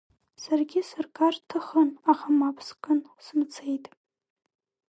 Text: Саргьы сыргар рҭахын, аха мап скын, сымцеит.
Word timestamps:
Саргьы 0.43 0.81
сыргар 0.89 1.33
рҭахын, 1.37 1.89
аха 2.11 2.29
мап 2.39 2.57
скын, 2.67 2.99
сымцеит. 3.25 3.85